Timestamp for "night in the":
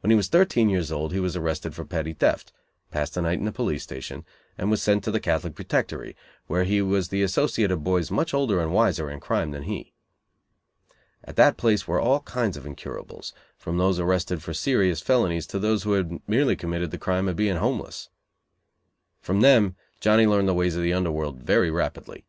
3.22-3.52